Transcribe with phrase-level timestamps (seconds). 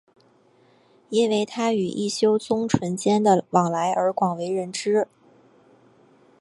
[1.09, 5.07] 因为他与一休宗纯间的往来而广为人知。